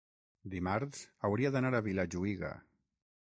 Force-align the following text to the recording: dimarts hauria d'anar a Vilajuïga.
dimarts 0.53 1.03
hauria 1.29 1.51
d'anar 1.57 1.71
a 1.81 1.83
Vilajuïga. 1.89 2.51